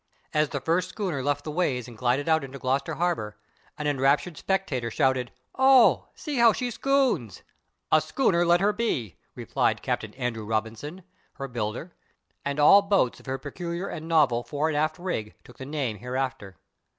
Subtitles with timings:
[0.33, 3.37] As the first schooner left the ways and glided out into Gloucester harbor,
[3.77, 7.43] an enraptured spectator shouted: "Oh, see how she scoons!"
[7.91, 11.03] "A /scooner/ let her be!" replied Captain Andrew Robinson,
[11.33, 11.95] her [Pg048] builder
[12.43, 15.99] and all boats of her peculiar and novel fore and aft rig took the name
[16.01, 16.57] thereafter.